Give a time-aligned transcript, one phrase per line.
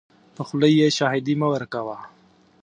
[0.35, 1.97] په خوله یې شاهدي مه ورکوه.